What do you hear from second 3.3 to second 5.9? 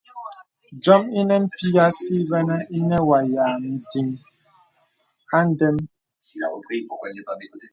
dìaŋ nì ìdiŋ à ndəm.